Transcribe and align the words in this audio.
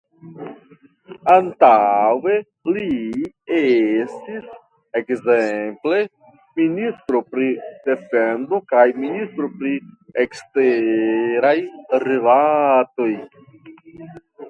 Antaŭe 1.31 2.35
li 2.77 2.85
estis 3.57 4.47
ekzemple 5.01 5.99
ministro 6.61 7.21
pri 7.35 7.49
defendo 7.89 8.61
kaj 8.73 8.87
ministro 9.05 9.51
pri 9.59 9.75
eksteraj 10.25 11.55
rilatoj. 12.07 13.11